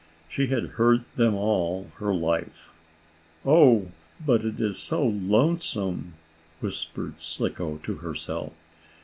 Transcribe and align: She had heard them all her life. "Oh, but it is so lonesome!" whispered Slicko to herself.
She 0.27 0.47
had 0.47 0.65
heard 0.81 1.03
them 1.15 1.35
all 1.35 1.91
her 1.97 2.11
life. 2.11 2.71
"Oh, 3.45 3.91
but 4.25 4.43
it 4.43 4.59
is 4.59 4.79
so 4.79 5.05
lonesome!" 5.05 6.15
whispered 6.59 7.21
Slicko 7.21 7.77
to 7.83 7.97
herself. 7.97 8.53